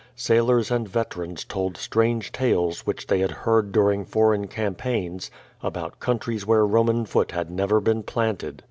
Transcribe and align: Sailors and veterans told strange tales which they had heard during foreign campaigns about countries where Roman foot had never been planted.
Sailors 0.15 0.71
and 0.71 0.89
veterans 0.89 1.45
told 1.45 1.77
strange 1.77 2.31
tales 2.31 2.87
which 2.87 3.05
they 3.05 3.19
had 3.19 3.29
heard 3.29 3.71
during 3.71 4.03
foreign 4.03 4.47
campaigns 4.47 5.29
about 5.61 5.99
countries 5.99 6.43
where 6.43 6.65
Roman 6.65 7.05
foot 7.05 7.29
had 7.33 7.51
never 7.51 7.79
been 7.79 8.01
planted. 8.01 8.59